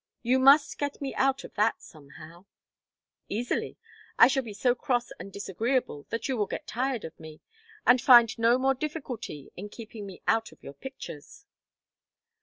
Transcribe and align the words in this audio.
You 0.23 0.39
must 0.39 0.79
get 0.79 0.99
me 0.99 1.13
out 1.13 1.43
of 1.43 1.53
that 1.53 1.79
somehow." 1.79 2.45
"Easily. 3.29 3.77
I 4.17 4.25
shall 4.29 4.41
be 4.41 4.51
so 4.55 4.73
cross 4.73 5.11
and 5.19 5.31
disagreeable 5.31 6.07
that 6.09 6.27
you 6.27 6.35
will 6.37 6.47
get 6.47 6.65
tired 6.65 7.05
of 7.05 7.19
me, 7.19 7.39
and 7.85 8.01
find 8.01 8.35
no 8.39 8.57
more 8.57 8.73
difficulty 8.73 9.51
in 9.55 9.69
keeping 9.69 10.07
me 10.07 10.23
out 10.27 10.51
of 10.51 10.63
your 10.63 10.73
pictures." 10.73 11.45